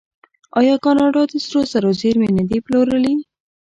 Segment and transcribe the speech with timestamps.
[0.59, 3.15] آیا کاناډا د سرو زرو زیرمې نه دي پلورلي؟